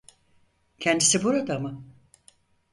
[0.79, 1.85] Kendisi burada mı?